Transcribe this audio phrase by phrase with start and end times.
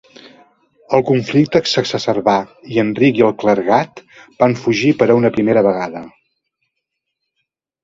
[0.97, 2.33] El conflicte s'exacerbà
[2.77, 4.03] i Enric i el clergat
[4.41, 6.05] van fugir per a una primera vegada.